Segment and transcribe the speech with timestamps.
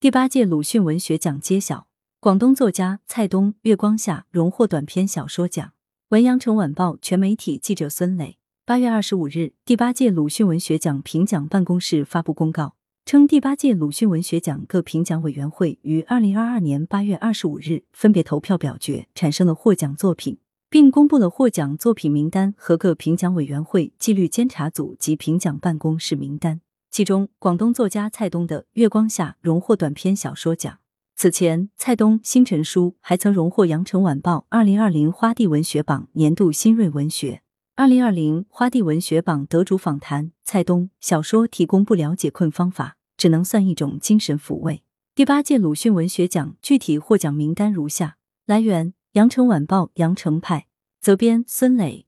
[0.00, 1.88] 第八届鲁迅文学奖揭晓，
[2.20, 5.72] 广东作家蔡东《月光下》荣获短篇小说奖。
[6.10, 8.38] 文阳城晚报全媒体记者孙磊。
[8.64, 20.38] 八月二十五日，第八届鲁迅文学奖评奖办公室发布公告，称第八届鲁迅文学奖各评奖委员会于二零二二年八月二十五日分别投票表决，产生了获奖作品，
[20.70, 26.60] 并公布了获奖作品名单和各评奖委员会纪律监察组及评奖办公室名单。
[26.90, 30.78] 其中，广东作家蔡东的《月光下》荣获短篇小说奖。
[31.14, 37.42] 此前，蔡东《星辰书》还曾荣获羊城晚报二零二零花地文学榜年度新锐文学。
[37.76, 44.82] 二零二零花地文学榜得主访谈蔡东小说提供不了解困方法，只能算一种精神抚慰。
[45.14, 50.66] 第八届鲁迅文学奖具体获奖名单如下：来源：羊城晚报羊城派，
[51.00, 52.07] 责编孙磊。